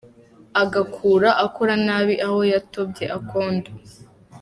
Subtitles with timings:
[0.61, 3.69] Agakura akora nabi, aho yatobye akondo.